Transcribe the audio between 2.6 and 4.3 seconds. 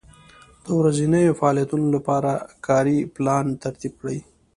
کاري پلان ترتیب کړئ.